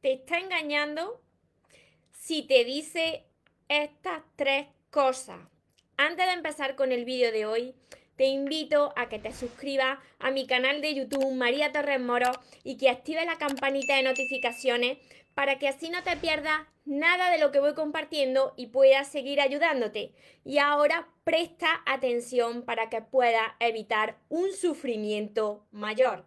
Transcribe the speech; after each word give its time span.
te 0.00 0.12
está 0.14 0.38
engañando 0.38 1.20
si 2.12 2.42
te 2.42 2.64
dice 2.64 3.24
estas 3.68 4.22
tres 4.36 4.66
cosas. 4.90 5.38
Antes 5.96 6.26
de 6.26 6.32
empezar 6.32 6.76
con 6.76 6.92
el 6.92 7.04
vídeo 7.04 7.32
de 7.32 7.46
hoy, 7.46 7.74
te 8.16 8.26
invito 8.26 8.92
a 8.96 9.08
que 9.08 9.18
te 9.18 9.32
suscribas 9.32 9.98
a 10.18 10.30
mi 10.30 10.46
canal 10.46 10.80
de 10.80 10.94
YouTube 10.94 11.32
María 11.34 11.72
Torres 11.72 12.00
Moro 12.00 12.30
y 12.64 12.76
que 12.76 12.90
active 12.90 13.24
la 13.24 13.38
campanita 13.38 13.96
de 13.96 14.02
notificaciones 14.02 14.98
para 15.34 15.58
que 15.58 15.68
así 15.68 15.90
no 15.90 16.02
te 16.02 16.16
pierdas 16.16 16.60
nada 16.84 17.30
de 17.30 17.38
lo 17.38 17.50
que 17.50 17.60
voy 17.60 17.74
compartiendo 17.74 18.52
y 18.56 18.66
puedas 18.66 19.08
seguir 19.08 19.40
ayudándote. 19.40 20.12
Y 20.44 20.58
ahora 20.58 21.08
presta 21.24 21.82
atención 21.86 22.62
para 22.62 22.90
que 22.90 23.00
puedas 23.00 23.52
evitar 23.58 24.18
un 24.28 24.52
sufrimiento 24.52 25.66
mayor. 25.70 26.26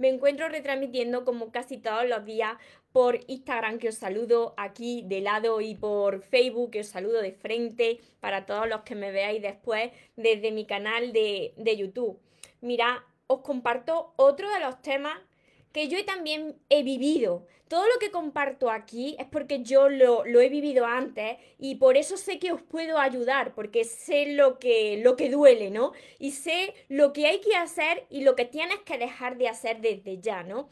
Me 0.00 0.08
encuentro 0.08 0.48
retransmitiendo 0.48 1.26
como 1.26 1.52
casi 1.52 1.76
todos 1.76 2.08
los 2.08 2.24
días 2.24 2.56
por 2.90 3.20
Instagram 3.26 3.78
que 3.78 3.90
os 3.90 3.96
saludo 3.96 4.54
aquí 4.56 5.04
de 5.06 5.20
lado 5.20 5.60
y 5.60 5.74
por 5.74 6.22
Facebook 6.22 6.70
que 6.70 6.80
os 6.80 6.86
saludo 6.86 7.20
de 7.20 7.32
frente 7.32 8.00
para 8.18 8.46
todos 8.46 8.66
los 8.66 8.80
que 8.80 8.94
me 8.94 9.12
veáis 9.12 9.42
después 9.42 9.92
desde 10.16 10.52
mi 10.52 10.64
canal 10.64 11.12
de, 11.12 11.52
de 11.58 11.76
YouTube. 11.76 12.18
Mira, 12.62 13.04
os 13.26 13.42
comparto 13.42 14.14
otro 14.16 14.48
de 14.48 14.60
los 14.60 14.80
temas 14.80 15.20
que 15.72 15.88
yo 15.88 16.04
también 16.04 16.56
he 16.68 16.82
vivido. 16.82 17.46
Todo 17.68 17.86
lo 17.86 18.00
que 18.00 18.10
comparto 18.10 18.68
aquí 18.68 19.14
es 19.20 19.26
porque 19.26 19.62
yo 19.62 19.88
lo, 19.88 20.24
he 20.24 20.48
vivido 20.48 20.86
antes 20.86 21.38
y 21.58 21.76
por 21.76 21.96
eso 21.96 22.16
sé 22.16 22.40
que 22.40 22.50
os 22.50 22.60
puedo 22.62 22.98
ayudar, 22.98 23.54
porque 23.54 23.84
sé 23.84 24.32
lo 24.32 24.58
que, 24.58 25.00
lo 25.04 25.14
que 25.14 25.30
duele, 25.30 25.70
¿no? 25.70 25.92
Y 26.18 26.32
sé 26.32 26.74
lo 26.88 27.12
que 27.12 27.26
hay 27.26 27.40
que 27.40 27.54
hacer 27.54 28.06
y 28.10 28.22
lo 28.22 28.34
que 28.34 28.44
tienes 28.44 28.80
que 28.80 28.98
dejar 28.98 29.36
de 29.38 29.48
hacer 29.48 29.80
desde 29.80 30.18
ya, 30.20 30.42
¿no? 30.42 30.68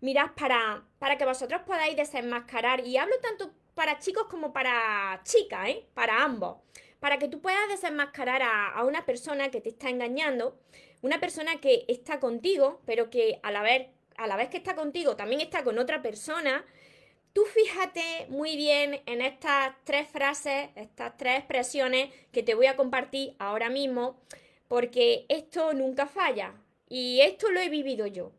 Mirad, 0.00 0.30
para, 0.36 0.84
para 1.00 1.18
que 1.18 1.24
vosotros 1.24 1.62
podáis 1.66 1.96
desenmascarar, 1.96 2.86
y 2.86 2.96
hablo 2.96 3.18
tanto 3.20 3.50
para 3.74 3.98
chicos 3.98 4.28
como 4.28 4.52
para 4.52 5.20
chicas, 5.24 5.68
¿eh? 5.68 5.86
Para 5.94 6.22
ambos. 6.22 6.58
Para 7.00 7.18
que 7.18 7.28
tú 7.28 7.40
puedas 7.40 7.68
desenmascarar 7.68 8.42
a, 8.42 8.68
a 8.68 8.84
una 8.84 9.04
persona 9.04 9.50
que 9.50 9.60
te 9.60 9.70
está 9.70 9.90
engañando, 9.90 10.56
una 11.02 11.18
persona 11.18 11.60
que 11.60 11.84
está 11.88 12.20
contigo, 12.20 12.80
pero 12.86 13.10
que 13.10 13.40
a 13.42 13.50
la 13.50 13.62
vez 13.62 13.88
a 14.18 14.26
la 14.26 14.36
vez 14.36 14.48
que 14.48 14.56
está 14.56 14.74
contigo, 14.74 15.16
también 15.16 15.40
está 15.40 15.62
con 15.64 15.78
otra 15.78 16.02
persona, 16.02 16.64
tú 17.32 17.44
fíjate 17.44 18.26
muy 18.28 18.56
bien 18.56 19.02
en 19.06 19.20
estas 19.20 19.74
tres 19.84 20.08
frases, 20.08 20.70
estas 20.74 21.16
tres 21.16 21.38
expresiones 21.38 22.10
que 22.32 22.42
te 22.42 22.54
voy 22.54 22.66
a 22.66 22.76
compartir 22.76 23.34
ahora 23.38 23.68
mismo, 23.68 24.20
porque 24.68 25.26
esto 25.28 25.74
nunca 25.74 26.06
falla 26.06 26.54
y 26.88 27.20
esto 27.20 27.50
lo 27.50 27.60
he 27.60 27.68
vivido 27.68 28.06
yo. 28.06 28.32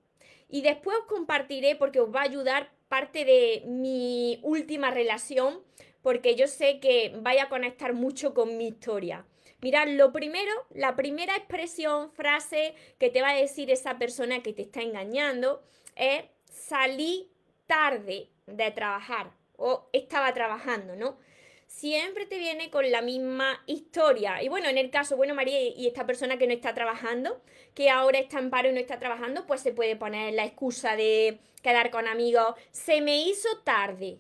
Y 0.49 0.61
después 0.61 0.97
os 0.97 1.05
compartiré 1.05 1.75
porque 1.75 1.99
os 1.99 2.13
va 2.13 2.21
a 2.21 2.23
ayudar 2.23 2.71
parte 2.87 3.25
de 3.25 3.63
mi 3.65 4.39
última 4.43 4.91
relación, 4.91 5.61
porque 6.01 6.35
yo 6.35 6.47
sé 6.47 6.79
que 6.79 7.13
vaya 7.21 7.43
a 7.43 7.49
conectar 7.49 7.93
mucho 7.93 8.33
con 8.33 8.57
mi 8.57 8.67
historia. 8.67 9.25
Mirad, 9.61 9.87
lo 9.87 10.11
primero, 10.11 10.51
la 10.69 10.95
primera 10.95 11.35
expresión, 11.35 12.11
frase 12.11 12.75
que 12.99 13.09
te 13.09 13.21
va 13.21 13.31
a 13.31 13.35
decir 13.35 13.71
esa 13.71 13.97
persona 13.97 14.43
que 14.43 14.53
te 14.53 14.61
está 14.61 14.81
engañando 14.81 15.63
es 15.95 16.25
salí 16.45 17.31
tarde 17.65 18.29
de 18.45 18.71
trabajar 18.71 19.31
o 19.57 19.89
estaba 19.93 20.31
trabajando, 20.33 20.95
¿no? 20.95 21.17
Siempre 21.65 22.25
te 22.25 22.37
viene 22.37 22.69
con 22.69 22.89
la 22.91 23.01
misma 23.01 23.61
historia. 23.65 24.41
Y 24.41 24.47
bueno, 24.47 24.69
en 24.69 24.77
el 24.77 24.89
caso, 24.89 25.17
bueno, 25.17 25.35
María, 25.35 25.59
y 25.61 25.87
esta 25.87 26.05
persona 26.05 26.37
que 26.37 26.47
no 26.47 26.53
está 26.53 26.73
trabajando, 26.73 27.41
que 27.73 27.89
ahora 27.89 28.19
está 28.19 28.39
en 28.39 28.49
paro 28.49 28.69
y 28.69 28.73
no 28.73 28.79
está 28.79 28.99
trabajando, 28.99 29.45
pues 29.47 29.61
se 29.61 29.73
puede 29.73 29.95
poner 29.95 30.33
la 30.33 30.45
excusa 30.45 30.95
de 30.95 31.39
quedar 31.61 31.91
con 31.91 32.07
amigos. 32.07 32.55
Se 32.71 33.01
me 33.01 33.21
hizo 33.21 33.49
tarde. 33.63 34.19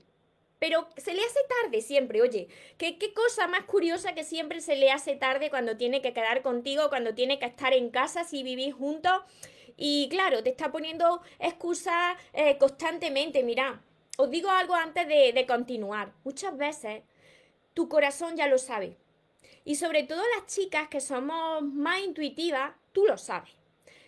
Pero 0.59 0.87
se 0.97 1.13
le 1.13 1.21
hace 1.21 1.39
tarde 1.61 1.81
siempre, 1.81 2.21
oye, 2.21 2.47
¿qué, 2.77 2.97
qué 2.97 3.13
cosa 3.13 3.47
más 3.47 3.65
curiosa 3.65 4.13
que 4.13 4.23
siempre 4.23 4.61
se 4.61 4.75
le 4.75 4.91
hace 4.91 5.15
tarde 5.15 5.49
cuando 5.49 5.77
tiene 5.77 6.01
que 6.01 6.13
quedar 6.13 6.41
contigo, 6.41 6.89
cuando 6.89 7.13
tiene 7.13 7.37
que 7.37 7.45
estar 7.45 7.73
en 7.73 7.89
casa 7.89 8.23
si 8.23 8.43
vivís 8.43 8.73
juntos. 8.73 9.21
Y 9.77 10.09
claro, 10.09 10.41
te 10.41 10.49
está 10.49 10.71
poniendo 10.71 11.21
excusas 11.39 12.17
eh, 12.33 12.57
constantemente. 12.57 13.43
Mira, 13.43 13.81
os 14.17 14.31
digo 14.31 14.49
algo 14.49 14.73
antes 14.73 15.07
de, 15.07 15.45
continuar. 15.47 16.11
Muchas 16.23 16.57
veces 16.57 17.03
tu 17.75 17.87
corazón 17.87 18.35
ya 18.35 18.47
lo 18.47 18.57
sabe. 18.57 18.97
Y 19.63 19.75
sobre 19.75 20.03
todo 20.03 20.21
las 20.35 20.47
chicas 20.47 20.87
que 20.87 20.99
somos 20.99 21.61
más 21.61 22.01
intuitivas, 22.01 22.73
tú 22.91 23.05
lo 23.05 23.17
sabes. 23.17 23.51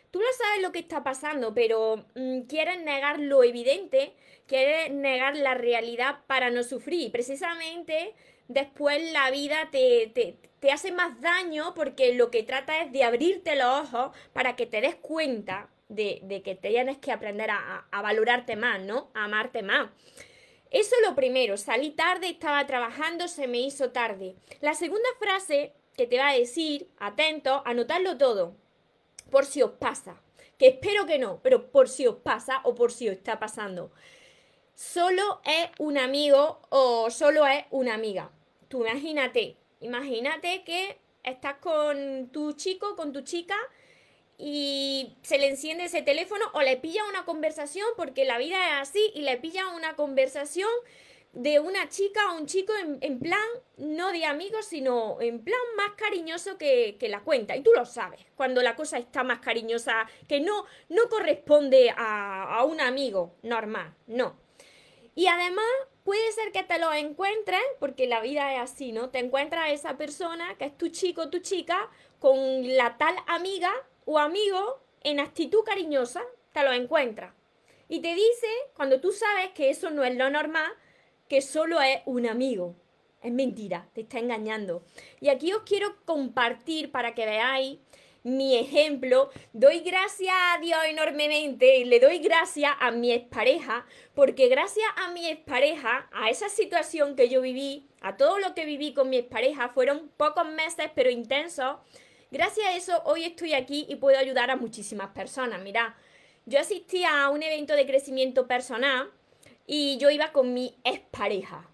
Tú 0.10 0.20
lo 0.20 0.28
sabes 0.36 0.64
lo 0.64 0.72
que 0.72 0.80
está 0.80 1.04
pasando, 1.04 1.54
pero 1.54 2.06
mm, 2.16 2.42
quieres 2.48 2.82
negar 2.82 3.20
lo 3.20 3.44
evidente, 3.44 4.14
quieres 4.50 4.92
negar 4.92 5.38
la 5.38 5.54
realidad 5.54 6.20
para 6.28 6.50
no 6.50 6.64
sufrir. 6.64 7.12
Precisamente 7.12 8.16
después 8.48 9.12
la 9.14 9.30
vida 9.30 9.70
te, 9.72 10.12
te, 10.60 10.72
hace 10.72 10.92
más 10.92 11.22
daño 11.22 11.74
porque 11.76 12.14
lo 12.16 12.32
que 12.32 12.44
trata 12.44 12.82
es 12.82 12.92
de 12.92 13.04
abrirte 13.04 13.56
los 13.56 13.94
ojos 13.94 14.18
para 14.34 14.56
que 14.56 14.66
te 14.66 14.82
des 14.82 14.96
cuenta 14.96 15.70
de, 15.88 16.20
de 16.24 16.42
que 16.42 16.56
tienes 16.56 16.98
que 16.98 17.12
aprender 17.12 17.52
a, 17.52 17.86
a, 17.92 18.02
valorarte 18.02 18.56
más, 18.56 18.82
¿no? 18.82 19.12
A 19.14 19.26
amarte 19.26 19.62
más. 19.62 19.90
Eso 20.72 20.96
es 21.02 21.08
lo 21.08 21.16
primero, 21.16 21.58
salí 21.58 21.92
tarde, 21.92 22.30
estaba 22.30 22.66
trabajando, 22.68 23.28
se 23.28 23.48
me 23.48 23.60
hizo 23.60 23.92
tarde. 23.92 24.36
La 24.62 24.74
segunda 24.74 25.10
frase 25.20 25.74
que 25.96 26.08
te 26.08 26.18
va 26.18 26.30
a 26.30 26.38
decir, 26.38 26.90
atento, 27.00 27.64
anotarlo 27.66 28.18
todo 28.18 28.56
por 29.30 29.46
si 29.46 29.62
os 29.62 29.72
pasa. 29.72 30.22
Que 30.58 30.68
espero 30.68 31.06
que 31.06 31.20
no, 31.20 31.40
pero 31.42 31.72
por 31.72 31.88
si 31.88 32.06
os 32.06 32.18
pasa 32.18 32.62
o 32.64 32.76
por 32.76 32.92
si 32.92 33.08
os 33.10 33.16
está 33.16 33.40
pasando. 33.40 33.92
Solo 34.80 35.42
es 35.44 35.70
un 35.78 35.98
amigo 35.98 36.62
o 36.70 37.10
solo 37.10 37.46
es 37.46 37.66
una 37.70 37.96
amiga. 37.96 38.32
Tú 38.70 38.86
imagínate, 38.86 39.58
imagínate 39.82 40.64
que 40.64 40.98
estás 41.22 41.56
con 41.56 42.30
tu 42.32 42.54
chico, 42.54 42.96
con 42.96 43.12
tu 43.12 43.20
chica 43.20 43.58
y 44.38 45.18
se 45.22 45.38
le 45.38 45.50
enciende 45.50 45.84
ese 45.84 46.02
teléfono 46.02 46.46
o 46.54 46.62
le 46.62 46.78
pilla 46.78 47.04
una 47.10 47.26
conversación 47.26 47.86
porque 47.98 48.24
la 48.24 48.38
vida 48.38 48.56
es 48.56 48.90
así 48.90 49.12
y 49.16 49.24
le 49.24 49.36
pilla 49.36 49.68
una 49.68 49.98
conversación 49.98 50.70
de 51.34 51.60
una 51.60 51.90
chica 51.90 52.32
o 52.32 52.38
un 52.38 52.46
chico 52.46 52.72
en, 53.02 53.20
plan, 53.20 53.50
no 53.76 54.14
de 54.14 54.24
amigos, 54.24 54.66
sino 54.66 55.20
en 55.20 55.44
plan 55.44 55.60
más 55.76 55.92
cariñoso 55.98 56.58
que, 56.58 56.98
la 57.02 57.20
cuenta. 57.20 57.58
Y 57.58 57.64
tú 57.64 57.72
lo 57.76 57.86
sabes, 57.86 58.22
cuando 58.38 58.62
la 58.62 58.78
cosa 58.78 58.98
está 58.98 59.26
más 59.26 59.40
cariñosa, 59.40 60.08
que 60.30 60.40
no, 60.40 60.64
no 60.88 61.10
corresponde 61.10 61.90
a, 61.90 62.60
a 62.60 62.64
un 62.64 62.80
amigo 62.80 63.36
normal, 63.44 63.94
no. 64.08 64.48
Y 65.20 65.28
además 65.28 65.66
puede 66.06 66.32
ser 66.32 66.54
que 66.54 66.64
te 66.64 66.80
lo 66.80 66.94
encuentres, 66.94 67.60
porque 67.82 68.08
la 68.08 68.22
vida 68.22 68.54
es 68.54 68.62
así, 68.62 68.94
¿no? 68.94 69.10
Te 69.10 69.20
encuentras 69.20 69.74
esa 69.74 69.98
persona 69.98 70.56
que 70.58 70.64
es 70.64 70.78
tu 70.78 70.88
chico 70.88 71.30
tu 71.30 71.40
chica 71.40 71.90
con 72.20 72.38
la 72.78 72.98
tal 72.98 73.18
amiga 73.28 73.70
o 74.06 74.18
amigo 74.18 74.80
en 75.04 75.20
actitud 75.20 75.62
cariñosa, 75.66 76.24
te 76.54 76.64
lo 76.64 76.72
encuentras. 76.72 77.34
Y 77.90 78.00
te 78.00 78.16
dice, 78.16 78.48
cuando 78.74 79.02
tú 79.02 79.12
sabes 79.12 79.50
que 79.50 79.70
eso 79.70 79.90
no 79.90 80.06
es 80.06 80.16
lo 80.16 80.30
normal, 80.30 80.72
que 81.28 81.42
solo 81.42 81.82
es 81.82 82.00
un 82.06 82.26
amigo. 82.26 82.78
Es 83.22 83.34
mentira, 83.34 83.90
te 83.92 84.00
está 84.00 84.20
engañando. 84.20 84.86
Y 85.20 85.28
aquí 85.28 85.52
os 85.52 85.64
quiero 85.64 85.98
compartir 86.06 86.94
para 86.94 87.14
que 87.14 87.26
veáis 87.26 87.80
mi 88.24 88.58
ejemplo. 88.58 89.30
Doy 89.54 89.80
gracias 89.80 90.34
a 90.34 90.60
Dios 90.60 90.80
enormemente 90.86 91.78
y 91.78 91.86
le 91.86 92.00
doy 92.00 92.20
gracias 92.20 92.74
a 92.80 92.92
mi 92.92 93.12
expareja, 93.12 93.86
porque 94.14 94.48
gracias 94.48 94.88
a 94.98 95.12
mi 95.12 95.28
expareja, 95.28 96.10
a 96.12 96.30
esa 96.30 96.50
situación 96.50 97.16
que 97.16 97.30
yo 97.30 97.42
viví, 97.42 97.88
a 98.02 98.18
todo 98.18 98.40
lo 98.40 98.54
que 98.54 98.66
viví 98.66 98.94
con 98.94 99.10
mi 99.10 99.18
expareja, 99.18 99.70
fueron 99.70 100.10
pocos 100.18 100.48
meses 100.48 100.90
pero 100.96 101.10
intensos. 101.10 101.78
Gracias 102.32 102.68
a 102.68 102.76
eso 102.76 103.02
hoy 103.06 103.24
estoy 103.24 103.54
aquí 103.54 103.86
y 103.90 103.96
puedo 103.96 104.18
ayudar 104.18 104.52
a 104.52 104.56
muchísimas 104.56 105.10
personas. 105.10 105.62
Mira, 105.62 105.98
yo 106.46 106.60
asistí 106.60 107.04
a 107.04 107.30
un 107.30 107.44
evento 107.44 107.74
de 107.74 107.86
crecimiento 107.86 108.48
personal 108.48 109.12
y 109.66 109.98
yo 109.98 110.10
iba 110.10 110.32
con 110.32 110.54
mi 110.54 110.76
expareja. 110.84 111.70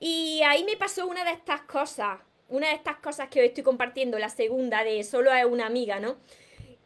Y 0.00 0.42
ahí 0.42 0.64
me 0.64 0.76
pasó 0.76 1.06
una 1.06 1.24
de 1.24 1.32
estas 1.32 1.62
cosas, 1.62 2.18
una 2.48 2.68
de 2.68 2.74
estas 2.74 2.96
cosas 2.96 3.28
que 3.28 3.40
hoy 3.40 3.46
estoy 3.46 3.62
compartiendo, 3.62 4.18
la 4.18 4.28
segunda 4.28 4.84
de 4.84 5.02
solo 5.04 5.32
es 5.32 5.44
una 5.44 5.66
amiga, 5.66 6.00
¿no? 6.00 6.16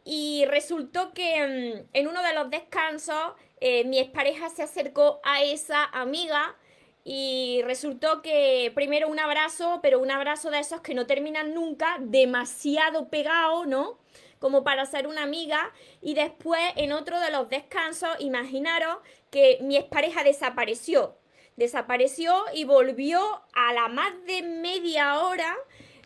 Y 0.03 0.45
resultó 0.45 1.13
que 1.13 1.83
mm, 1.83 1.89
en 1.93 2.07
uno 2.07 2.23
de 2.23 2.33
los 2.33 2.49
descansos 2.49 3.33
eh, 3.61 3.83
mi 3.83 3.99
expareja 3.99 4.49
se 4.49 4.63
acercó 4.63 5.19
a 5.23 5.43
esa 5.43 5.85
amiga 5.85 6.55
y 7.03 7.61
resultó 7.63 8.21
que 8.21 8.71
primero 8.75 9.07
un 9.07 9.19
abrazo, 9.19 9.79
pero 9.81 9.99
un 9.99 10.11
abrazo 10.11 10.49
de 10.49 10.59
esos 10.59 10.81
que 10.81 10.93
no 10.93 11.05
terminan 11.05 11.53
nunca, 11.53 11.97
demasiado 11.99 13.09
pegado, 13.09 13.65
¿no? 13.65 13.99
Como 14.39 14.63
para 14.63 14.85
ser 14.85 15.07
una 15.07 15.23
amiga. 15.23 15.73
Y 16.01 16.13
después, 16.13 16.61
en 16.75 16.91
otro 16.93 17.19
de 17.19 17.31
los 17.31 17.49
descansos, 17.49 18.09
imaginaros 18.19 18.97
que 19.31 19.59
mi 19.61 19.75
expareja 19.75 20.23
desapareció. 20.23 21.17
Desapareció 21.59 22.45
y 22.53 22.63
volvió 22.63 23.19
a 23.51 23.73
la 23.73 23.89
más 23.89 24.13
de 24.25 24.43
media 24.43 25.19
hora 25.19 25.57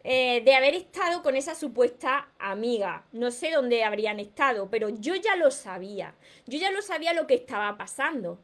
eh, 0.04 0.42
de 0.44 0.56
haber 0.56 0.74
estado 0.74 1.22
con 1.22 1.36
esa 1.36 1.54
supuesta 1.54 2.28
amiga. 2.40 3.06
No 3.12 3.30
sé 3.30 3.52
dónde 3.52 3.84
habrían 3.84 4.20
estado, 4.20 4.68
pero 4.72 4.90
yo 4.90 5.14
ya 5.14 5.36
lo 5.36 5.52
sabía. 5.52 6.16
Yo 6.48 6.58
ya 6.58 6.72
lo 6.72 6.82
sabía 6.82 7.14
lo 7.14 7.28
que 7.28 7.36
estaba 7.36 7.78
pasando. 7.78 8.40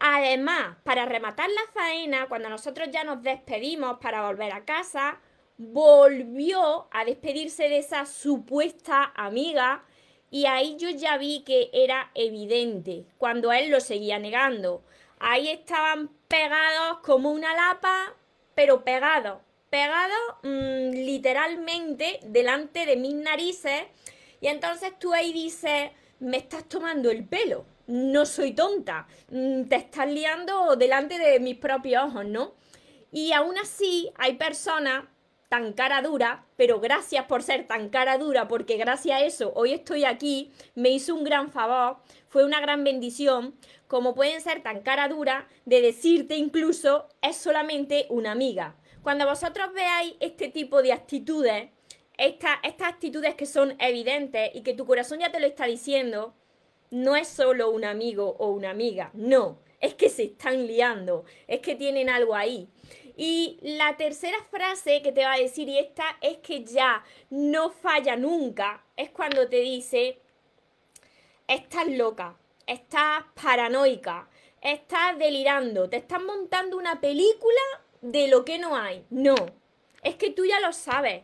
Además, 0.00 0.76
para 0.82 1.06
rematar 1.06 1.48
la 1.50 1.72
faena, 1.72 2.26
cuando 2.26 2.48
nosotros 2.48 2.88
ya 2.90 3.04
nos 3.04 3.22
despedimos 3.22 3.98
para 4.00 4.26
volver 4.26 4.50
a 4.50 4.64
casa, 4.64 5.20
volvió 5.56 6.88
a 6.90 7.04
despedirse 7.04 7.68
de 7.68 7.78
esa 7.78 8.06
supuesta 8.06 9.12
amiga 9.14 9.84
y 10.32 10.46
ahí 10.46 10.76
yo 10.78 10.90
ya 10.90 11.16
vi 11.16 11.44
que 11.44 11.70
era 11.72 12.10
evidente 12.14 13.06
cuando 13.18 13.52
él 13.52 13.70
lo 13.70 13.78
seguía 13.78 14.18
negando. 14.18 14.82
Ahí 15.20 15.48
estaban 15.48 16.08
pegados 16.28 16.98
como 17.02 17.30
una 17.30 17.54
lapa, 17.54 18.14
pero 18.54 18.84
pegados, 18.84 19.38
pegados 19.70 20.18
mm, 20.42 20.90
literalmente 20.90 22.20
delante 22.24 22.86
de 22.86 22.96
mis 22.96 23.14
narices 23.14 23.84
y 24.40 24.48
entonces 24.48 24.98
tú 24.98 25.12
ahí 25.12 25.32
dices, 25.32 25.90
me 26.18 26.38
estás 26.38 26.68
tomando 26.68 27.10
el 27.10 27.24
pelo 27.24 27.64
no 27.90 28.24
soy 28.24 28.52
tonta, 28.52 29.06
mm, 29.30 29.64
te 29.64 29.76
estás 29.76 30.08
liando 30.08 30.76
delante 30.76 31.18
de 31.18 31.40
mis 31.40 31.56
propios 31.56 32.04
ojos, 32.04 32.24
¿no? 32.24 32.54
Y 33.12 33.32
aún 33.32 33.58
así 33.58 34.10
hay 34.16 34.34
personas 34.34 35.04
tan 35.50 35.72
cara 35.72 36.00
dura, 36.00 36.46
pero 36.56 36.78
gracias 36.78 37.24
por 37.24 37.42
ser 37.42 37.66
tan 37.66 37.88
cara 37.88 38.18
dura, 38.18 38.46
porque 38.46 38.76
gracias 38.76 39.20
a 39.20 39.24
eso 39.24 39.52
hoy 39.56 39.72
estoy 39.72 40.04
aquí, 40.04 40.52
me 40.76 40.90
hizo 40.90 41.12
un 41.12 41.24
gran 41.24 41.50
favor, 41.50 41.96
fue 42.28 42.44
una 42.44 42.60
gran 42.60 42.84
bendición, 42.84 43.56
como 43.88 44.14
pueden 44.14 44.40
ser 44.40 44.62
tan 44.62 44.82
cara 44.82 45.08
dura 45.08 45.48
de 45.64 45.80
decirte 45.80 46.36
incluso 46.36 47.08
es 47.20 47.36
solamente 47.36 48.06
una 48.10 48.30
amiga. 48.30 48.76
Cuando 49.02 49.26
vosotros 49.26 49.72
veáis 49.74 50.14
este 50.20 50.50
tipo 50.50 50.82
de 50.82 50.92
actitudes, 50.92 51.70
estas 52.16 52.60
actitudes 52.78 53.34
que 53.34 53.46
son 53.46 53.74
evidentes 53.80 54.52
y 54.54 54.62
que 54.62 54.74
tu 54.74 54.86
corazón 54.86 55.18
ya 55.18 55.32
te 55.32 55.40
lo 55.40 55.48
está 55.48 55.66
diciendo, 55.66 56.32
no 56.92 57.16
es 57.16 57.26
solo 57.26 57.70
un 57.70 57.84
amigo 57.84 58.36
o 58.38 58.50
una 58.50 58.70
amiga, 58.70 59.10
no, 59.14 59.58
es 59.80 59.94
que 59.94 60.10
se 60.10 60.24
están 60.24 60.68
liando, 60.68 61.24
es 61.48 61.58
que 61.58 61.74
tienen 61.74 62.08
algo 62.08 62.36
ahí. 62.36 62.68
Y 63.22 63.58
la 63.60 63.98
tercera 63.98 64.38
frase 64.50 65.02
que 65.02 65.12
te 65.12 65.26
va 65.26 65.34
a 65.34 65.38
decir, 65.38 65.68
y 65.68 65.78
esta 65.78 66.16
es 66.22 66.38
que 66.38 66.64
ya 66.64 67.04
no 67.28 67.68
falla 67.68 68.16
nunca, 68.16 68.82
es 68.96 69.10
cuando 69.10 69.46
te 69.46 69.58
dice, 69.58 70.18
estás 71.46 71.86
loca, 71.86 72.38
estás 72.66 73.24
paranoica, 73.34 74.26
estás 74.62 75.18
delirando, 75.18 75.90
te 75.90 75.98
estás 75.98 76.22
montando 76.22 76.78
una 76.78 76.98
película 77.02 77.60
de 78.00 78.26
lo 78.28 78.42
que 78.46 78.58
no 78.58 78.74
hay. 78.74 79.04
No, 79.10 79.34
es 80.02 80.14
que 80.14 80.30
tú 80.30 80.46
ya 80.46 80.58
lo 80.60 80.72
sabes. 80.72 81.22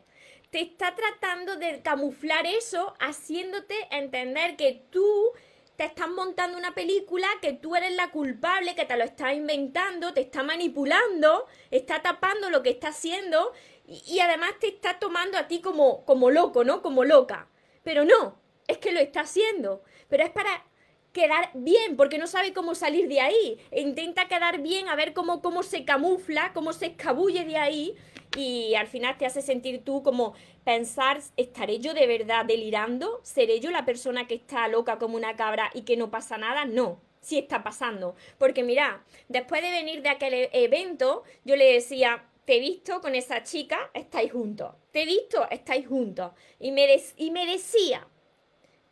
Te 0.51 0.61
está 0.61 0.95
tratando 0.95 1.57
de 1.57 1.81
camuflar 1.81 2.45
eso, 2.47 2.93
haciéndote 3.01 3.75
entender 3.91 4.57
que 4.57 4.83
tú 4.91 5.33
te 5.77 5.85
están 5.85 6.15
montando 6.15 6.57
una 6.57 6.75
película 6.75 7.29
que 7.41 7.53
tú 7.53 7.77
eres 7.77 7.95
la 7.95 8.11
culpable, 8.11 8.75
que 8.75 8.87
te 8.87 8.97
lo 8.97 9.05
estás 9.05 9.35
inventando, 9.35 10.15
te 10.15 10.23
está 10.23 10.43
manipulando, 10.43 11.47
está 11.71 12.03
tapando 12.03 12.51
lo 12.51 12.63
que 12.63 12.71
está 12.71 12.89
haciendo 12.89 13.53
y, 13.87 14.19
además 14.19 14.51
te 14.59 14.69
está 14.69 14.99
tomando 14.99 15.39
a 15.39 15.47
ti 15.47 15.61
como, 15.61 16.05
como 16.05 16.31
loco, 16.31 16.65
¿no? 16.65 16.83
Como 16.83 17.05
loca. 17.05 17.49
Pero 17.85 18.05
no, 18.05 18.41
es 18.67 18.79
que 18.79 18.91
lo 18.91 18.99
está 18.99 19.21
haciendo. 19.21 19.83
Pero 20.09 20.25
es 20.25 20.31
para 20.31 20.65
quedar 21.13 21.51
bien, 21.55 21.97
porque 21.97 22.19
no 22.19 22.27
sabe 22.27 22.53
cómo 22.53 22.75
salir 22.75 23.07
de 23.07 23.21
ahí. 23.21 23.61
E 23.71 23.83
intenta 23.83 24.27
quedar 24.27 24.61
bien 24.61 24.89
a 24.89 24.97
ver 24.97 25.13
cómo, 25.13 25.41
cómo 25.41 25.63
se 25.63 25.85
camufla, 25.85 26.53
cómo 26.53 26.73
se 26.73 26.87
escabulle 26.87 27.45
de 27.45 27.59
ahí 27.59 27.97
y 28.37 28.75
al 28.75 28.87
final 28.87 29.17
te 29.17 29.27
hace 29.27 29.43
sentir 29.43 29.83
tú 29.83 30.03
como 30.03 30.35
pensar, 30.65 31.21
¿estaré 31.37 31.79
yo 31.81 31.95
de 31.95 32.07
verdad 32.07 32.45
delirando? 32.45 33.21
¿Seré 33.23 33.61
yo 33.61 33.71
la 33.71 33.85
persona 33.85 34.27
que 34.27 34.35
está 34.35 34.69
loca 34.69 34.99
como 34.99 35.17
una 35.17 35.37
cabra 35.37 35.71
y 35.75 35.83
que 35.83 35.97
no 35.97 36.11
pasa 36.11 36.37
nada? 36.37 36.65
No, 36.67 37.01
sí 37.21 37.39
está 37.39 37.65
pasando. 37.65 38.15
Porque 38.39 38.63
mira, 38.63 39.05
después 39.29 39.63
de 39.63 39.71
venir 39.71 40.03
de 40.03 40.11
aquel 40.11 40.35
e-, 40.35 40.51
evento, 40.53 41.25
yo 41.45 41.57
le 41.57 41.73
decía, 41.73 42.25
te 42.45 42.57
he 42.57 42.61
visto 42.61 43.01
con 43.01 43.15
esa 43.15 43.43
chica, 43.43 43.91
estáis 43.95 44.33
juntos. 44.33 44.75
Te 44.93 45.03
he 45.03 45.07
visto, 45.07 45.49
estáis 45.51 45.87
juntos. 45.89 46.33
Y 46.61 46.73
me, 46.73 46.87
y 47.17 47.31
me 47.31 47.47
decía, 47.47 48.07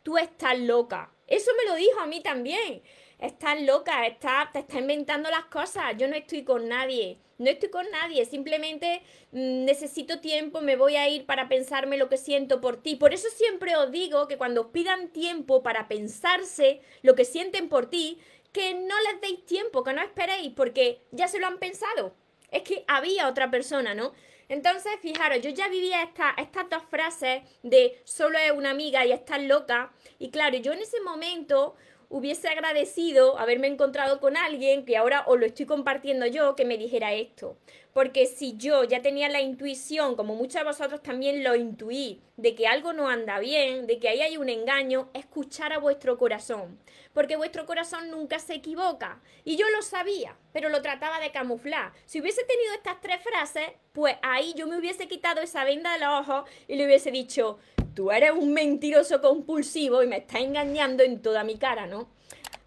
tú 0.03 0.17
estás 0.17 0.59
loca. 0.59 1.11
Eso 1.27 1.51
me 1.57 1.69
lo 1.69 1.75
dijo 1.75 1.99
a 1.99 2.05
mí 2.05 2.21
también. 2.21 2.81
Estás 3.19 3.61
loca, 3.61 4.05
está, 4.05 4.49
te 4.51 4.59
está 4.59 4.79
inventando 4.79 5.29
las 5.29 5.45
cosas. 5.45 5.95
Yo 5.97 6.07
no 6.07 6.15
estoy 6.15 6.43
con 6.43 6.67
nadie. 6.67 7.19
No 7.37 7.49
estoy 7.49 7.69
con 7.69 7.89
nadie. 7.91 8.25
Simplemente 8.25 9.01
mm, 9.31 9.65
necesito 9.65 10.19
tiempo, 10.19 10.61
me 10.61 10.75
voy 10.75 10.95
a 10.95 11.09
ir 11.09 11.25
para 11.25 11.49
pensarme 11.49 11.97
lo 11.97 12.09
que 12.09 12.17
siento 12.17 12.61
por 12.61 12.81
ti. 12.81 12.95
Por 12.95 13.13
eso 13.13 13.27
siempre 13.35 13.75
os 13.75 13.91
digo 13.91 14.27
que 14.27 14.37
cuando 14.37 14.61
os 14.61 14.67
pidan 14.67 15.09
tiempo 15.09 15.63
para 15.63 15.87
pensarse 15.87 16.81
lo 17.01 17.15
que 17.15 17.25
sienten 17.25 17.69
por 17.69 17.89
ti, 17.89 18.19
que 18.51 18.73
no 18.73 18.95
les 19.01 19.21
deis 19.21 19.45
tiempo, 19.45 19.83
que 19.83 19.93
no 19.93 20.01
esperéis, 20.01 20.53
porque 20.55 21.01
ya 21.11 21.27
se 21.27 21.39
lo 21.39 21.47
han 21.47 21.59
pensado. 21.59 22.15
Es 22.51 22.63
que 22.63 22.85
había 22.87 23.27
otra 23.27 23.51
persona, 23.51 23.93
¿no? 23.93 24.13
Entonces, 24.47 24.93
fijaros, 25.01 25.41
yo 25.41 25.49
ya 25.49 25.67
vivía 25.67 26.03
esta, 26.03 26.33
estas 26.37 26.69
dos 26.69 26.83
frases 26.89 27.41
de 27.63 27.99
solo 28.03 28.37
es 28.37 28.51
una 28.51 28.69
amiga 28.69 29.05
y 29.05 29.11
estás 29.11 29.41
loca. 29.41 29.91
Y 30.19 30.29
claro, 30.29 30.57
yo 30.57 30.71
en 30.71 30.79
ese 30.79 31.01
momento 31.01 31.75
hubiese 32.09 32.47
agradecido 32.47 33.37
haberme 33.37 33.67
encontrado 33.67 34.19
con 34.19 34.37
alguien 34.37 34.85
que 34.85 34.97
ahora 34.97 35.23
os 35.27 35.39
lo 35.39 35.45
estoy 35.45 35.65
compartiendo 35.65 36.25
yo, 36.25 36.55
que 36.55 36.65
me 36.65 36.77
dijera 36.77 37.13
esto. 37.13 37.57
Porque 37.95 38.25
si 38.25 38.57
yo 38.57 38.83
ya 38.83 39.01
tenía 39.01 39.29
la 39.29 39.39
intuición, 39.39 40.17
como 40.17 40.35
muchos 40.35 40.55
de 40.55 40.65
vosotros 40.65 41.01
también 41.01 41.45
lo 41.45 41.55
intuí, 41.55 42.21
de 42.35 42.53
que 42.53 42.67
algo 42.67 42.91
no 42.91 43.07
anda 43.07 43.39
bien, 43.39 43.87
de 43.87 43.99
que 43.99 44.09
ahí 44.09 44.19
hay 44.19 44.35
un 44.35 44.49
engaño, 44.49 45.09
escuchar 45.13 45.71
a 45.71 45.77
vuestro 45.77 46.17
corazón. 46.17 46.77
Porque 47.13 47.37
vuestro 47.37 47.65
corazón 47.65 48.11
nunca 48.11 48.39
se 48.39 48.55
equivoca. 48.55 49.21
Y 49.45 49.55
yo 49.55 49.69
lo 49.69 49.81
sabía, 49.81 50.35
pero 50.51 50.67
lo 50.67 50.81
trataba 50.81 51.21
de 51.21 51.31
camuflar. 51.31 51.93
Si 52.05 52.19
hubiese 52.19 52.43
tenido 52.43 52.73
estas 52.73 52.99
tres 52.99 53.23
frases, 53.23 53.69
pues 53.93 54.17
ahí 54.23 54.53
yo 54.57 54.67
me 54.67 54.77
hubiese 54.77 55.07
quitado 55.07 55.39
esa 55.39 55.63
venda 55.63 55.93
de 55.93 55.99
los 55.99 56.27
ojos 56.27 56.49
y 56.67 56.75
le 56.75 56.85
hubiese 56.85 57.11
dicho, 57.11 57.59
tú 57.93 58.11
eres 58.11 58.31
un 58.31 58.51
mentiroso 58.51 59.21
compulsivo 59.21 60.03
y 60.03 60.07
me 60.07 60.17
estás 60.17 60.41
engañando 60.41 61.01
en 61.01 61.21
toda 61.21 61.45
mi 61.45 61.57
cara, 61.57 61.87
¿no? 61.87 62.09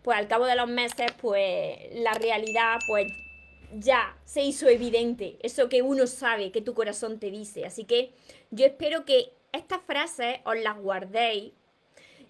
Pues 0.00 0.16
al 0.16 0.26
cabo 0.26 0.46
de 0.46 0.56
los 0.56 0.68
meses, 0.68 1.12
pues 1.20 1.76
la 1.92 2.14
realidad, 2.14 2.78
pues 2.86 3.12
ya 3.72 4.16
se 4.24 4.42
hizo 4.42 4.68
evidente, 4.68 5.38
eso 5.42 5.68
que 5.68 5.82
uno 5.82 6.06
sabe, 6.06 6.50
que 6.50 6.60
tu 6.60 6.74
corazón 6.74 7.18
te 7.18 7.30
dice. 7.30 7.66
Así 7.66 7.84
que 7.84 8.12
yo 8.50 8.66
espero 8.66 9.04
que 9.04 9.32
estas 9.52 9.80
frases 9.82 10.38
os 10.44 10.56
las 10.58 10.78
guardéis, 10.78 11.52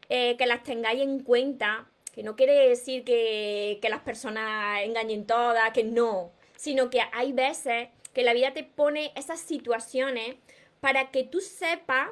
eh, 0.08 0.36
que 0.36 0.46
las 0.46 0.62
tengáis 0.62 1.02
en 1.02 1.20
cuenta, 1.20 1.88
que 2.12 2.22
no 2.22 2.36
quiere 2.36 2.68
decir 2.68 3.04
que, 3.04 3.78
que 3.80 3.88
las 3.88 4.00
personas 4.00 4.82
engañen 4.82 5.26
todas, 5.26 5.72
que 5.72 5.84
no, 5.84 6.32
sino 6.56 6.90
que 6.90 7.00
hay 7.12 7.32
veces 7.32 7.88
que 8.12 8.22
la 8.22 8.32
vida 8.32 8.52
te 8.52 8.64
pone 8.64 9.12
esas 9.14 9.40
situaciones 9.40 10.36
para 10.80 11.10
que 11.10 11.24
tú 11.24 11.40
sepas 11.40 12.08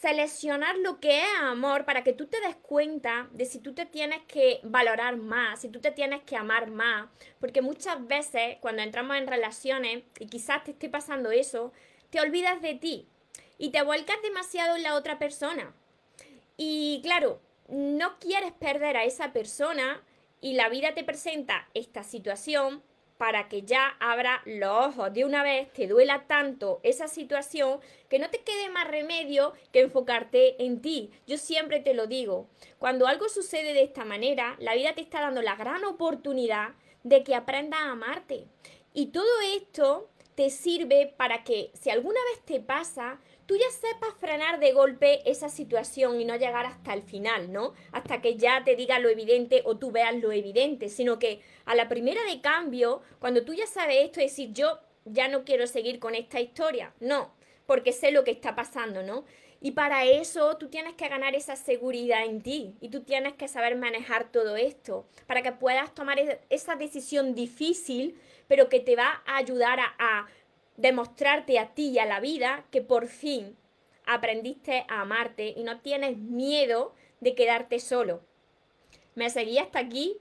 seleccionar 0.00 0.76
lo 0.78 1.00
que 1.00 1.18
es 1.18 1.28
amor 1.40 1.84
para 1.84 2.04
que 2.04 2.12
tú 2.12 2.26
te 2.26 2.40
des 2.40 2.56
cuenta 2.56 3.28
de 3.32 3.46
si 3.46 3.58
tú 3.58 3.74
te 3.74 3.86
tienes 3.86 4.22
que 4.26 4.60
valorar 4.62 5.16
más, 5.16 5.60
si 5.60 5.68
tú 5.68 5.80
te 5.80 5.92
tienes 5.92 6.22
que 6.22 6.36
amar 6.36 6.70
más, 6.70 7.08
porque 7.40 7.62
muchas 7.62 8.06
veces 8.06 8.58
cuando 8.60 8.82
entramos 8.82 9.16
en 9.16 9.26
relaciones 9.26 10.02
y 10.18 10.26
quizás 10.26 10.64
te 10.64 10.72
esté 10.72 10.88
pasando 10.88 11.30
eso, 11.30 11.72
te 12.10 12.20
olvidas 12.20 12.60
de 12.60 12.74
ti 12.74 13.08
y 13.56 13.70
te 13.70 13.82
vuelcas 13.82 14.20
demasiado 14.22 14.76
en 14.76 14.82
la 14.82 14.94
otra 14.94 15.18
persona. 15.18 15.72
Y 16.56 17.00
claro, 17.02 17.40
no 17.68 18.18
quieres 18.18 18.52
perder 18.52 18.96
a 18.96 19.04
esa 19.04 19.32
persona 19.32 20.02
y 20.40 20.54
la 20.54 20.68
vida 20.68 20.94
te 20.94 21.04
presenta 21.04 21.68
esta 21.72 22.02
situación 22.02 22.82
para 23.18 23.48
que 23.48 23.62
ya 23.62 23.96
abra 24.00 24.42
los 24.44 24.88
ojos 24.88 25.12
de 25.12 25.24
una 25.24 25.42
vez, 25.42 25.72
te 25.72 25.86
duela 25.86 26.26
tanto 26.26 26.80
esa 26.82 27.08
situación, 27.08 27.80
que 28.08 28.18
no 28.18 28.30
te 28.30 28.42
quede 28.42 28.70
más 28.70 28.88
remedio 28.88 29.52
que 29.72 29.80
enfocarte 29.80 30.62
en 30.64 30.80
ti. 30.80 31.10
Yo 31.26 31.38
siempre 31.38 31.80
te 31.80 31.94
lo 31.94 32.06
digo, 32.06 32.48
cuando 32.78 33.06
algo 33.06 33.28
sucede 33.28 33.72
de 33.72 33.82
esta 33.82 34.04
manera, 34.04 34.56
la 34.58 34.74
vida 34.74 34.94
te 34.94 35.00
está 35.00 35.20
dando 35.20 35.42
la 35.42 35.56
gran 35.56 35.84
oportunidad 35.84 36.74
de 37.02 37.22
que 37.22 37.34
aprendas 37.34 37.80
a 37.80 37.92
amarte. 37.92 38.46
Y 38.92 39.06
todo 39.06 39.40
esto 39.54 40.08
te 40.34 40.50
sirve 40.50 41.14
para 41.16 41.44
que 41.44 41.70
si 41.74 41.90
alguna 41.90 42.20
vez 42.32 42.44
te 42.44 42.60
pasa, 42.60 43.20
tú 43.46 43.56
ya 43.56 43.70
sepas 43.70 44.14
frenar 44.18 44.60
de 44.60 44.72
golpe 44.72 45.28
esa 45.28 45.48
situación 45.48 46.20
y 46.20 46.24
no 46.24 46.36
llegar 46.36 46.66
hasta 46.66 46.94
el 46.94 47.02
final, 47.02 47.52
¿no? 47.52 47.74
Hasta 47.92 48.20
que 48.20 48.36
ya 48.36 48.64
te 48.64 48.76
diga 48.76 48.98
lo 48.98 49.08
evidente 49.08 49.62
o 49.64 49.76
tú 49.76 49.90
veas 49.90 50.14
lo 50.16 50.32
evidente, 50.32 50.88
sino 50.88 51.18
que 51.18 51.40
a 51.64 51.74
la 51.74 51.88
primera 51.88 52.22
de 52.24 52.40
cambio, 52.40 53.02
cuando 53.18 53.44
tú 53.44 53.54
ya 53.54 53.66
sabes 53.66 54.04
esto, 54.04 54.20
decir, 54.20 54.52
yo 54.52 54.78
ya 55.04 55.28
no 55.28 55.44
quiero 55.44 55.66
seguir 55.66 55.98
con 55.98 56.14
esta 56.14 56.40
historia, 56.40 56.94
no, 57.00 57.34
porque 57.66 57.92
sé 57.92 58.10
lo 58.10 58.24
que 58.24 58.30
está 58.30 58.54
pasando, 58.54 59.02
¿no? 59.02 59.24
Y 59.60 59.70
para 59.70 60.04
eso 60.04 60.58
tú 60.58 60.68
tienes 60.68 60.94
que 60.94 61.08
ganar 61.08 61.34
esa 61.34 61.56
seguridad 61.56 62.24
en 62.26 62.42
ti 62.42 62.74
y 62.82 62.90
tú 62.90 63.02
tienes 63.02 63.32
que 63.32 63.48
saber 63.48 63.76
manejar 63.76 64.30
todo 64.30 64.56
esto 64.56 65.06
para 65.26 65.40
que 65.40 65.52
puedas 65.52 65.94
tomar 65.94 66.18
esa 66.50 66.76
decisión 66.76 67.34
difícil, 67.34 68.20
pero 68.46 68.68
que 68.68 68.80
te 68.80 68.94
va 68.94 69.22
a 69.24 69.38
ayudar 69.38 69.78
a, 69.80 70.26
demostrarte 70.76 71.58
a 71.58 71.74
ti 71.74 71.90
y 71.90 71.98
a 71.98 72.06
la 72.06 72.20
vida 72.20 72.64
que 72.70 72.82
por 72.82 73.06
fin 73.06 73.56
aprendiste 74.06 74.84
a 74.88 75.00
amarte 75.00 75.54
y 75.56 75.62
no 75.62 75.80
tienes 75.80 76.18
miedo 76.18 76.94
de 77.20 77.34
quedarte 77.34 77.78
solo. 77.78 78.22
¿Me 79.14 79.30
seguí 79.30 79.58
hasta 79.58 79.78
aquí? 79.78 80.18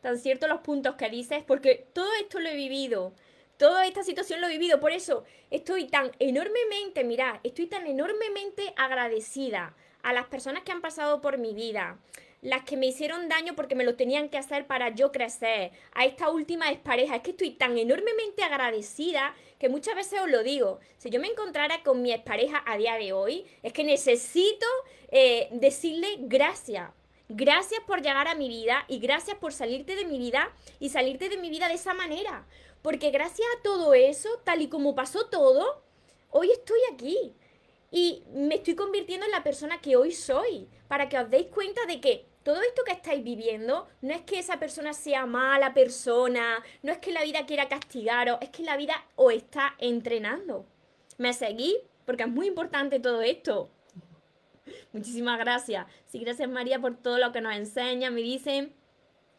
Tan 0.00 0.18
cierto 0.18 0.46
los 0.48 0.60
puntos 0.60 0.96
que 0.96 1.10
dices, 1.10 1.42
porque 1.44 1.86
todo 1.92 2.12
esto 2.20 2.38
lo 2.38 2.48
he 2.48 2.54
vivido, 2.54 3.12
toda 3.56 3.86
esta 3.86 4.02
situación 4.02 4.40
lo 4.40 4.46
he 4.46 4.52
vivido, 4.52 4.80
por 4.80 4.92
eso 4.92 5.24
estoy 5.50 5.86
tan 5.86 6.12
enormemente, 6.18 7.04
mira, 7.04 7.40
estoy 7.42 7.66
tan 7.66 7.86
enormemente 7.86 8.72
agradecida 8.76 9.74
a 10.02 10.12
las 10.12 10.26
personas 10.26 10.62
que 10.62 10.72
han 10.72 10.82
pasado 10.82 11.20
por 11.20 11.38
mi 11.38 11.54
vida, 11.54 11.98
las 12.44 12.62
que 12.62 12.76
me 12.76 12.86
hicieron 12.86 13.28
daño 13.30 13.56
porque 13.56 13.74
me 13.74 13.84
lo 13.84 13.96
tenían 13.96 14.28
que 14.28 14.36
hacer 14.36 14.66
para 14.66 14.94
yo 14.94 15.10
crecer, 15.10 15.72
a 15.94 16.04
esta 16.04 16.28
última 16.28 16.66
pareja, 16.82 17.16
es 17.16 17.22
que 17.22 17.30
estoy 17.30 17.52
tan 17.52 17.78
enormemente 17.78 18.42
agradecida 18.42 19.34
que 19.58 19.70
muchas 19.70 19.96
veces 19.96 20.20
os 20.20 20.30
lo 20.30 20.42
digo, 20.42 20.78
si 20.98 21.08
yo 21.08 21.20
me 21.20 21.28
encontrara 21.28 21.82
con 21.82 22.02
mi 22.02 22.12
expareja 22.12 22.62
a 22.66 22.76
día 22.76 22.96
de 22.96 23.14
hoy, 23.14 23.46
es 23.62 23.72
que 23.72 23.82
necesito 23.82 24.66
eh, 25.08 25.48
decirle 25.52 26.16
gracias. 26.20 26.90
Gracias 27.30 27.80
por 27.86 28.02
llegar 28.02 28.28
a 28.28 28.34
mi 28.34 28.50
vida 28.50 28.84
y 28.88 28.98
gracias 28.98 29.38
por 29.38 29.54
salirte 29.54 29.96
de 29.96 30.04
mi 30.04 30.18
vida 30.18 30.52
y 30.78 30.90
salirte 30.90 31.30
de 31.30 31.38
mi 31.38 31.48
vida 31.48 31.68
de 31.68 31.74
esa 31.74 31.94
manera. 31.94 32.46
Porque 32.82 33.10
gracias 33.10 33.48
a 33.56 33.62
todo 33.62 33.94
eso, 33.94 34.28
tal 34.44 34.60
y 34.60 34.68
como 34.68 34.94
pasó 34.94 35.26
todo, 35.30 35.82
hoy 36.28 36.50
estoy 36.50 36.80
aquí. 36.92 37.32
Y 37.90 38.22
me 38.34 38.56
estoy 38.56 38.74
convirtiendo 38.74 39.24
en 39.24 39.32
la 39.32 39.42
persona 39.42 39.80
que 39.80 39.96
hoy 39.96 40.12
soy. 40.12 40.68
Para 40.88 41.08
que 41.08 41.18
os 41.18 41.30
deis 41.30 41.46
cuenta 41.46 41.86
de 41.86 42.02
que 42.02 42.33
todo 42.44 42.60
esto 42.60 42.82
que 42.84 42.92
estáis 42.92 43.24
viviendo 43.24 43.88
no 44.02 44.14
es 44.14 44.20
que 44.20 44.38
esa 44.38 44.60
persona 44.60 44.92
sea 44.92 45.24
mala 45.24 45.72
persona, 45.72 46.62
no 46.82 46.92
es 46.92 46.98
que 46.98 47.10
la 47.10 47.22
vida 47.22 47.46
quiera 47.46 47.68
castigaros, 47.68 48.38
es 48.42 48.50
que 48.50 48.62
la 48.62 48.76
vida 48.76 48.94
os 49.16 49.32
está 49.32 49.74
entrenando. 49.78 50.66
¿Me 51.16 51.32
seguís? 51.32 51.76
Porque 52.04 52.24
es 52.24 52.28
muy 52.28 52.46
importante 52.46 53.00
todo 53.00 53.22
esto. 53.22 53.70
Muchísimas 54.92 55.38
gracias. 55.38 55.86
Sí, 56.06 56.18
gracias 56.18 56.48
María 56.48 56.78
por 56.78 56.96
todo 56.96 57.18
lo 57.18 57.32
que 57.32 57.40
nos 57.40 57.56
enseña. 57.56 58.10
Me 58.10 58.20
dicen... 58.20 58.74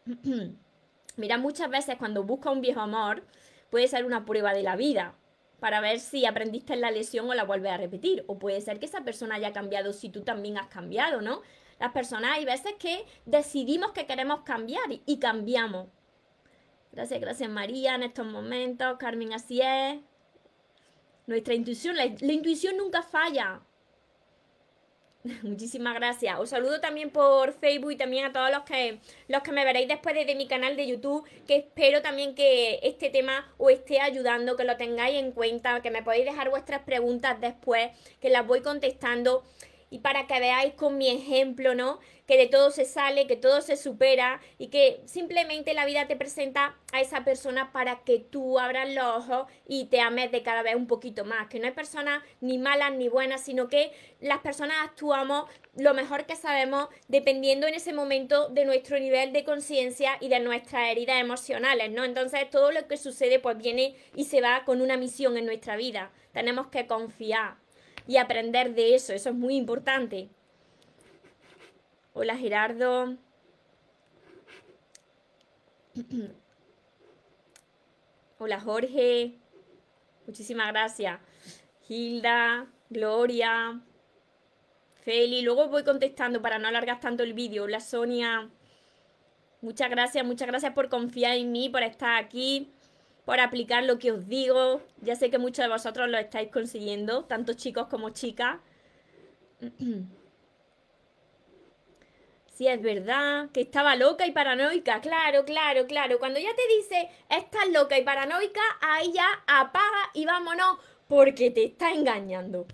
Mira, 1.17 1.37
muchas 1.37 1.69
veces 1.69 1.95
cuando 1.97 2.23
buscas 2.23 2.51
un 2.51 2.61
viejo 2.61 2.81
amor, 2.81 3.23
puede 3.69 3.87
ser 3.87 4.03
una 4.03 4.25
prueba 4.25 4.53
de 4.53 4.63
la 4.63 4.75
vida 4.75 5.15
para 5.61 5.79
ver 5.79 5.99
si 5.99 6.25
aprendiste 6.25 6.75
la 6.75 6.91
lesión 6.91 7.29
o 7.29 7.33
la 7.33 7.45
vuelves 7.45 7.71
a 7.71 7.77
repetir. 7.77 8.25
O 8.27 8.37
puede 8.37 8.59
ser 8.61 8.79
que 8.79 8.85
esa 8.85 9.05
persona 9.05 9.35
haya 9.35 9.53
cambiado 9.53 9.93
si 9.93 10.09
tú 10.09 10.23
también 10.23 10.57
has 10.57 10.67
cambiado, 10.67 11.21
¿no? 11.21 11.41
Las 11.79 11.91
personas 11.91 12.31
hay 12.33 12.45
veces 12.45 12.73
que 12.79 13.05
decidimos 13.25 13.91
que 13.91 14.05
queremos 14.05 14.41
cambiar 14.41 14.85
y, 14.89 15.19
cambiamos. 15.19 15.87
Gracias, 16.91 17.19
gracias 17.19 17.49
María 17.49 17.95
en 17.95 18.03
estos 18.03 18.25
momentos. 18.25 18.97
Carmen, 18.97 19.33
así 19.33 19.61
es. 19.61 19.99
Nuestra 21.27 21.53
intuición, 21.53 21.95
la 21.95 22.05
intuición 22.05 22.77
nunca 22.77 23.01
falla. 23.01 23.61
Muchísimas 25.43 25.95
gracias. 25.95 26.39
Os 26.39 26.49
saludo 26.49 26.79
también 26.79 27.09
por 27.09 27.53
Facebook 27.53 27.91
y 27.91 27.97
también 27.97 28.25
a 28.25 28.31
todos 28.33 28.51
los 28.51 28.63
que, 28.63 28.99
los 29.27 29.41
que 29.41 29.51
me 29.51 29.65
veréis 29.65 29.87
después 29.87 30.13
desde 30.13 30.35
mi 30.35 30.47
canal 30.47 30.75
de 30.75 30.87
YouTube, 30.87 31.27
que 31.47 31.57
espero 31.57 32.01
también 32.01 32.35
que 32.35 32.79
este 32.83 33.09
tema 33.09 33.51
os 33.57 33.71
esté 33.71 33.99
ayudando, 33.99 34.55
que 34.55 34.63
lo 34.63 34.77
tengáis 34.77 35.17
en 35.17 35.31
cuenta, 35.31 35.81
que 35.81 35.91
me 35.91 36.03
podéis 36.03 36.25
dejar 36.25 36.49
vuestras 36.49 36.81
preguntas 36.83 37.39
después, 37.41 37.89
que 38.21 38.29
las 38.29 38.45
voy 38.45 38.61
contestando 38.61 39.43
y 39.89 39.99
para 39.99 40.27
que 40.27 40.39
veáis 40.39 40.73
con 40.73 40.97
mi 40.97 41.09
ejemplo, 41.09 41.75
¿no? 41.75 41.99
Que 42.25 42.37
de 42.37 42.47
todo 42.47 42.71
se 42.71 42.85
sale, 42.85 43.27
que 43.27 43.35
todo 43.35 43.61
se 43.61 43.77
supera 43.77 44.41
y 44.57 44.67
que 44.67 45.01
simplemente 45.05 45.73
la 45.73 45.85
vida 45.85 46.07
te 46.07 46.15
presenta 46.15 46.75
a 46.91 47.01
esa 47.01 47.23
persona 47.23 47.71
para 47.71 48.03
que 48.03 48.19
tú 48.19 48.57
abras 48.59 48.89
los 48.93 49.05
ojos 49.05 49.47
y 49.67 49.85
te 49.85 49.99
ames 49.99 50.31
de 50.31 50.41
cada 50.41 50.63
vez 50.63 50.75
un 50.75 50.87
poquito 50.87 51.23
más. 51.23 51.47
Que 51.47 51.59
no 51.59 51.67
hay 51.67 51.73
personas 51.73 52.23
ni 52.41 52.57
malas 52.57 52.93
ni 52.93 53.09
buenas, 53.09 53.41
sino 53.41 53.67
que 53.67 53.91
las 54.19 54.39
personas 54.39 54.77
actuamos 54.83 55.45
lo 55.75 55.93
mejor 55.93 56.25
que 56.25 56.35
sabemos 56.35 56.87
dependiendo 57.07 57.67
en 57.67 57.75
ese 57.75 57.93
momento 57.93 58.49
de 58.49 58.65
nuestro 58.65 58.97
nivel 58.97 59.33
de 59.33 59.43
conciencia 59.43 60.17
y 60.19 60.29
de 60.29 60.39
nuestras 60.39 60.89
heridas 60.89 61.21
emocionales, 61.21 61.91
¿no? 61.91 62.03
Entonces 62.03 62.49
todo 62.49 62.71
lo 62.71 62.87
que 62.87 62.97
sucede 62.97 63.39
pues 63.39 63.57
viene 63.57 63.95
y 64.15 64.25
se 64.25 64.41
va 64.41 64.63
con 64.65 64.81
una 64.81 64.97
misión 64.97 65.37
en 65.37 65.45
nuestra 65.45 65.75
vida. 65.75 66.11
Tenemos 66.33 66.67
que 66.67 66.87
confiar 66.87 67.64
y 68.07 68.17
aprender 68.17 68.73
de 68.75 68.95
eso. 68.95 69.13
Eso 69.13 69.29
es 69.29 69.35
muy 69.35 69.55
importante. 69.55 70.29
Hola 72.13 72.37
Gerardo. 72.37 73.17
Hola 78.37 78.59
Jorge. 78.59 79.39
Muchísimas 80.27 80.67
gracias. 80.69 81.19
Hilda, 81.87 82.67
Gloria, 82.89 83.81
Feli. 85.03 85.41
Luego 85.41 85.67
voy 85.67 85.83
contestando 85.83 86.41
para 86.41 86.57
no 86.57 86.67
alargar 86.67 86.99
tanto 86.99 87.23
el 87.23 87.33
vídeo. 87.33 87.63
Hola 87.63 87.79
Sonia. 87.79 88.49
Muchas 89.61 89.89
gracias, 89.89 90.25
muchas 90.25 90.47
gracias 90.47 90.73
por 90.73 90.89
confiar 90.89 91.35
en 91.35 91.51
mí, 91.51 91.69
por 91.69 91.81
estar 91.83 92.23
aquí 92.23 92.74
por 93.25 93.39
aplicar 93.39 93.83
lo 93.83 93.99
que 93.99 94.11
os 94.11 94.27
digo. 94.27 94.81
Ya 95.01 95.15
sé 95.15 95.29
que 95.29 95.39
muchos 95.39 95.65
de 95.65 95.69
vosotros 95.69 96.09
lo 96.09 96.17
estáis 96.17 96.51
consiguiendo, 96.51 97.25
tanto 97.25 97.53
chicos 97.53 97.87
como 97.87 98.11
chicas. 98.11 98.59
Si 102.55 102.69
es 102.69 102.81
verdad 102.81 103.49
que 103.51 103.59
estaba 103.59 103.97
loca 103.97 104.25
y 104.25 104.31
paranoica, 104.31 105.01
claro, 105.01 105.43
claro, 105.43 105.87
claro. 105.87 106.19
Cuando 106.19 106.39
ya 106.39 106.55
te 106.55 106.65
dice 106.77 107.09
estás 107.29 107.67
loca 107.67 107.97
y 107.97 108.05
paranoica, 108.05 108.61
ahí 108.79 109.11
ya 109.11 109.27
apaga 109.45 110.09
y 110.13 110.25
vámonos 110.25 110.77
porque 111.09 111.51
te 111.51 111.65
está 111.65 111.91
engañando. 111.91 112.65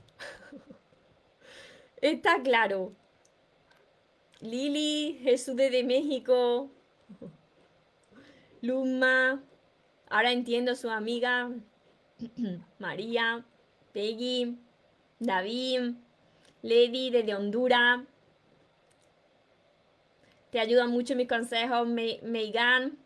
está 2.00 2.43
claro. 2.43 2.93
Lili, 4.39 5.20
Jesús 5.24 5.55
de 5.55 5.84
México, 5.84 6.70
Luma, 8.62 9.41
Ahora 10.11 10.33
entiendo 10.33 10.75
su 10.75 10.89
amiga 10.89 11.49
María, 12.79 13.45
Peggy, 13.93 14.57
David, 15.19 15.93
Lady 16.61 17.09
desde 17.11 17.33
Honduras. 17.33 18.01
Te 20.49 20.59
ayudan 20.59 20.91
mucho 20.91 21.15
mis 21.15 21.29
consejos, 21.29 21.87
Megan, 21.87 22.97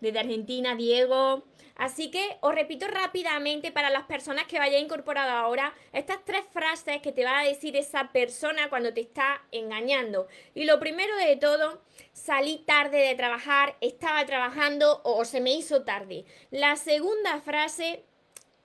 desde 0.00 0.18
Argentina, 0.18 0.74
Diego. 0.74 1.44
Así 1.76 2.10
que 2.10 2.38
os 2.40 2.54
repito 2.54 2.86
rápidamente 2.86 3.70
para 3.70 3.90
las 3.90 4.04
personas 4.04 4.46
que 4.46 4.58
vayan 4.58 4.84
incorporado 4.84 5.30
ahora 5.30 5.74
estas 5.92 6.24
tres 6.24 6.42
frases 6.50 7.02
que 7.02 7.12
te 7.12 7.24
va 7.24 7.40
a 7.40 7.44
decir 7.44 7.76
esa 7.76 8.12
persona 8.12 8.70
cuando 8.70 8.94
te 8.94 9.02
está 9.02 9.42
engañando. 9.52 10.26
Y 10.54 10.64
lo 10.64 10.80
primero 10.80 11.14
de 11.16 11.36
todo, 11.36 11.82
salí 12.12 12.64
tarde 12.66 12.98
de 12.98 13.14
trabajar, 13.14 13.76
estaba 13.82 14.24
trabajando 14.24 15.02
o 15.04 15.24
se 15.26 15.42
me 15.42 15.52
hizo 15.52 15.82
tarde. 15.82 16.24
La 16.50 16.76
segunda 16.76 17.42
frase 17.42 18.04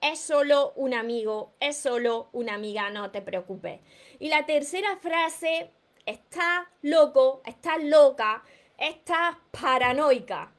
es 0.00 0.18
solo 0.18 0.72
un 0.74 0.94
amigo, 0.94 1.52
es 1.60 1.76
solo 1.76 2.30
una 2.32 2.54
amiga, 2.54 2.88
no 2.88 3.10
te 3.10 3.20
preocupes. 3.20 3.80
Y 4.20 4.30
la 4.30 4.46
tercera 4.46 4.96
frase, 4.96 5.70
está 6.06 6.70
loco, 6.80 7.42
estás 7.44 7.82
loca, 7.84 8.42
estás 8.78 9.36
paranoica. 9.50 10.50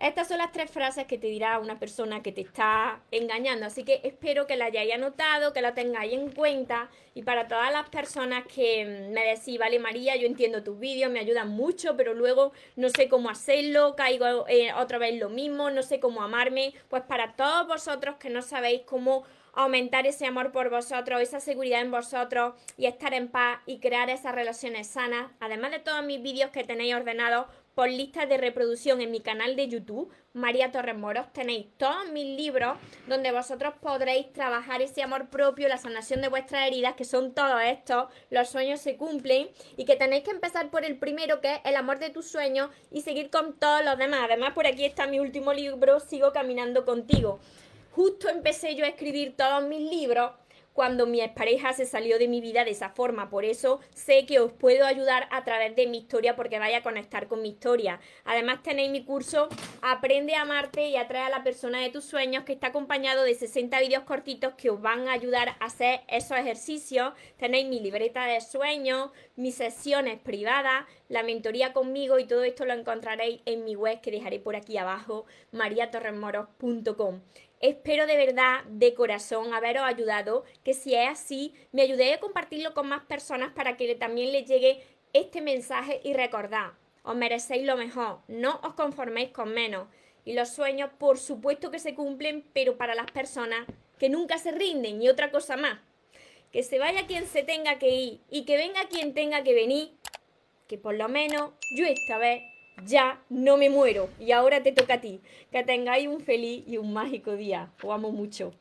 Estas 0.00 0.28
son 0.28 0.38
las 0.38 0.50
tres 0.50 0.70
frases 0.70 1.04
que 1.04 1.18
te 1.18 1.26
dirá 1.26 1.58
una 1.58 1.78
persona 1.78 2.22
que 2.22 2.32
te 2.32 2.40
está 2.40 3.02
engañando. 3.10 3.66
Así 3.66 3.84
que 3.84 4.00
espero 4.02 4.46
que 4.46 4.56
la 4.56 4.64
hayáis 4.64 4.94
anotado, 4.94 5.52
que 5.52 5.60
la 5.60 5.74
tengáis 5.74 6.14
en 6.14 6.30
cuenta. 6.30 6.88
Y 7.14 7.22
para 7.22 7.48
todas 7.48 7.70
las 7.70 7.86
personas 7.90 8.46
que 8.46 8.86
me 9.12 9.26
decís, 9.26 9.58
vale 9.58 9.78
María, 9.78 10.16
yo 10.16 10.26
entiendo 10.26 10.62
tus 10.62 10.78
vídeos, 10.78 11.12
me 11.12 11.20
ayudan 11.20 11.50
mucho, 11.50 11.98
pero 11.98 12.14
luego 12.14 12.52
no 12.76 12.88
sé 12.88 13.10
cómo 13.10 13.28
hacerlo, 13.28 13.94
caigo 13.94 14.48
eh, 14.48 14.72
otra 14.72 14.96
vez 14.96 15.20
lo 15.20 15.28
mismo, 15.28 15.68
no 15.68 15.82
sé 15.82 16.00
cómo 16.00 16.22
amarme. 16.22 16.72
Pues 16.88 17.02
para 17.02 17.34
todos 17.34 17.68
vosotros 17.68 18.16
que 18.16 18.30
no 18.30 18.40
sabéis 18.40 18.80
cómo 18.86 19.24
aumentar 19.52 20.06
ese 20.06 20.26
amor 20.26 20.52
por 20.52 20.70
vosotros, 20.70 21.20
esa 21.20 21.40
seguridad 21.40 21.80
en 21.80 21.90
vosotros 21.90 22.54
y 22.76 22.86
estar 22.86 23.14
en 23.14 23.28
paz 23.28 23.60
y 23.66 23.78
crear 23.78 24.10
esas 24.10 24.34
relaciones 24.34 24.86
sanas. 24.86 25.30
Además 25.40 25.72
de 25.72 25.80
todos 25.80 26.04
mis 26.04 26.22
vídeos 26.22 26.50
que 26.50 26.64
tenéis 26.64 26.94
ordenados 26.94 27.46
por 27.74 27.88
listas 27.88 28.28
de 28.28 28.36
reproducción 28.36 29.00
en 29.00 29.10
mi 29.10 29.20
canal 29.20 29.56
de 29.56 29.68
YouTube, 29.68 30.12
María 30.32 30.70
Torres 30.70 30.96
Moros. 30.96 31.32
Tenéis 31.32 31.66
todos 31.76 32.10
mis 32.12 32.36
libros 32.36 32.78
donde 33.06 33.32
vosotros 33.32 33.74
podréis 33.80 34.32
trabajar 34.32 34.82
ese 34.82 35.02
amor 35.02 35.28
propio, 35.28 35.68
la 35.68 35.78
sanación 35.78 36.20
de 36.20 36.28
vuestras 36.28 36.66
heridas, 36.66 36.94
que 36.94 37.04
son 37.04 37.34
todos 37.34 37.60
estos, 37.64 38.08
los 38.30 38.48
sueños 38.48 38.80
se 38.80 38.96
cumplen 38.96 39.48
y 39.76 39.84
que 39.84 39.96
tenéis 39.96 40.24
que 40.24 40.30
empezar 40.30 40.70
por 40.70 40.84
el 40.84 40.98
primero, 40.98 41.40
que 41.40 41.54
es 41.54 41.60
el 41.64 41.76
amor 41.76 41.98
de 41.98 42.10
tus 42.10 42.26
sueños, 42.26 42.70
y 42.90 43.02
seguir 43.02 43.30
con 43.30 43.58
todos 43.58 43.84
los 43.84 43.98
demás. 43.98 44.20
Además, 44.24 44.52
por 44.52 44.66
aquí 44.66 44.84
está 44.84 45.06
mi 45.06 45.18
último 45.18 45.52
libro, 45.52 46.00
Sigo 46.00 46.32
caminando 46.32 46.84
contigo. 46.84 47.40
Justo 47.92 48.28
empecé 48.28 48.76
yo 48.76 48.84
a 48.84 48.88
escribir 48.88 49.36
todos 49.36 49.64
mis 49.64 49.90
libros 49.90 50.32
cuando 50.80 51.06
mi 51.06 51.20
expareja 51.20 51.74
se 51.74 51.84
salió 51.84 52.18
de 52.18 52.26
mi 52.26 52.40
vida 52.40 52.64
de 52.64 52.70
esa 52.70 52.88
forma. 52.88 53.28
Por 53.28 53.44
eso 53.44 53.80
sé 53.94 54.24
que 54.24 54.40
os 54.40 54.50
puedo 54.50 54.86
ayudar 54.86 55.28
a 55.30 55.44
través 55.44 55.76
de 55.76 55.86
mi 55.86 55.98
historia 55.98 56.36
porque 56.36 56.58
vaya 56.58 56.78
a 56.78 56.82
conectar 56.82 57.28
con 57.28 57.42
mi 57.42 57.50
historia. 57.50 58.00
Además 58.24 58.62
tenéis 58.62 58.90
mi 58.90 59.04
curso 59.04 59.50
Aprende 59.82 60.34
a 60.34 60.42
amarte 60.42 60.88
y 60.88 60.96
atrae 60.96 61.24
a 61.24 61.28
la 61.28 61.44
persona 61.44 61.80
de 61.80 61.90
tus 61.90 62.04
sueños 62.04 62.44
que 62.44 62.54
está 62.54 62.68
acompañado 62.68 63.24
de 63.24 63.34
60 63.34 63.78
vídeos 63.80 64.04
cortitos 64.04 64.54
que 64.54 64.70
os 64.70 64.80
van 64.80 65.06
a 65.06 65.12
ayudar 65.12 65.50
a 65.50 65.66
hacer 65.66 66.00
esos 66.08 66.38
ejercicios. 66.38 67.12
Tenéis 67.36 67.68
mi 67.68 67.80
libreta 67.80 68.24
de 68.24 68.40
sueños, 68.40 69.10
mis 69.36 69.56
sesiones 69.56 70.18
privadas, 70.18 70.86
la 71.08 71.22
mentoría 71.22 71.74
conmigo 71.74 72.18
y 72.18 72.24
todo 72.24 72.42
esto 72.42 72.64
lo 72.64 72.72
encontraréis 72.72 73.42
en 73.44 73.64
mi 73.64 73.76
web 73.76 74.00
que 74.00 74.10
dejaré 74.10 74.38
por 74.38 74.56
aquí 74.56 74.78
abajo, 74.78 75.26
mariatorremoros.com. 75.52 77.20
Espero 77.60 78.06
de 78.06 78.16
verdad, 78.16 78.64
de 78.64 78.94
corazón, 78.94 79.52
haberos 79.52 79.84
ayudado, 79.84 80.44
que 80.64 80.72
si 80.72 80.94
es 80.94 81.10
así, 81.10 81.54
me 81.72 81.82
ayudéis 81.82 82.16
a 82.16 82.20
compartirlo 82.20 82.72
con 82.72 82.88
más 82.88 83.04
personas 83.04 83.52
para 83.52 83.76
que 83.76 83.94
también 83.96 84.32
les 84.32 84.48
llegue 84.48 84.82
este 85.12 85.42
mensaje 85.42 86.00
y 86.02 86.14
recordad, 86.14 86.72
os 87.02 87.14
merecéis 87.16 87.66
lo 87.66 87.76
mejor, 87.76 88.20
no 88.28 88.60
os 88.62 88.72
conforméis 88.74 89.30
con 89.30 89.52
menos. 89.52 89.88
Y 90.24 90.32
los 90.32 90.48
sueños, 90.48 90.90
por 90.98 91.18
supuesto 91.18 91.70
que 91.70 91.78
se 91.78 91.94
cumplen, 91.94 92.44
pero 92.54 92.78
para 92.78 92.94
las 92.94 93.10
personas 93.10 93.66
que 93.98 94.08
nunca 94.08 94.38
se 94.38 94.52
rinden 94.52 95.02
y 95.02 95.08
otra 95.08 95.30
cosa 95.30 95.56
más. 95.56 95.80
Que 96.52 96.62
se 96.62 96.78
vaya 96.78 97.06
quien 97.06 97.26
se 97.26 97.42
tenga 97.42 97.78
que 97.78 97.90
ir 97.90 98.20
y 98.30 98.44
que 98.44 98.56
venga 98.56 98.88
quien 98.88 99.12
tenga 99.12 99.42
que 99.42 99.54
venir, 99.54 99.92
que 100.66 100.78
por 100.78 100.94
lo 100.94 101.08
menos 101.08 101.52
yo 101.76 101.84
esta 101.84 102.16
vez 102.16 102.42
ya 102.86 103.22
no 103.28 103.56
me 103.56 103.70
muero. 103.70 104.08
Y 104.18 104.32
ahora 104.32 104.62
te 104.62 104.72
toca 104.72 104.94
a 104.94 105.00
ti. 105.00 105.20
Que 105.50 105.62
tengáis 105.62 106.08
un 106.08 106.20
feliz 106.20 106.64
y 106.66 106.76
un 106.76 106.92
mágico 106.92 107.36
día. 107.36 107.72
Os 107.82 107.92
amo 107.92 108.10
mucho. 108.10 108.52